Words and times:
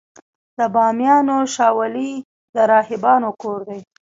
د 0.57 0.59
بامیانو 0.73 1.37
شاولې 1.55 2.11
د 2.53 2.55
راهبانو 2.71 3.29
کور 3.41 3.59
و 3.67 3.69